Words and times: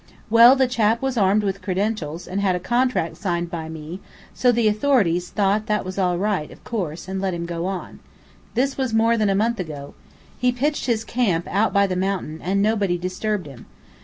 Well, 0.31 0.55
the 0.55 0.65
chap 0.65 0.99
was 1.03 1.15
armed 1.15 1.43
with 1.43 1.61
credentials, 1.61 2.27
and 2.27 2.41
had 2.41 2.55
a 2.55 2.59
contract 2.59 3.17
signed 3.17 3.51
by 3.51 3.69
me, 3.69 3.99
so 4.33 4.51
the 4.51 4.67
authorities 4.67 5.29
thought 5.29 5.69
he 5.69 5.77
was 5.85 5.99
all 5.99 6.17
right 6.17 6.49
of 6.49 6.63
course, 6.63 7.07
and 7.07 7.21
let 7.21 7.35
him 7.35 7.45
go 7.45 7.67
on. 7.67 7.99
This 8.55 8.77
was 8.77 8.95
more 8.95 9.15
than 9.15 9.29
a 9.29 9.35
month 9.35 9.59
ago. 9.59 9.93
He 10.39 10.51
pitched 10.51 10.87
his 10.87 11.03
camp 11.03 11.47
out 11.47 11.71
by 11.71 11.85
the 11.85 11.95
mountain, 11.95 12.41
and 12.41 12.63
nobody 12.63 12.97
disturbed 12.97 13.45
him. 13.45 13.67